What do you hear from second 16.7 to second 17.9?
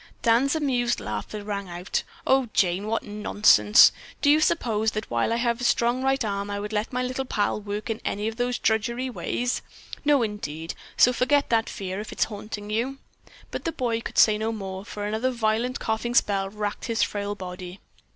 his frail body.